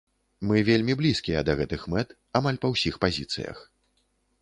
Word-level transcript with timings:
Мы 0.51 0.63
вельмі 0.69 0.95
блізкія 1.01 1.45
да 1.51 1.55
гэтых 1.61 1.81
мэт, 1.97 2.09
амаль 2.43 2.61
па 2.67 2.75
ўсіх 2.75 3.01
пазіцыях. 3.09 3.57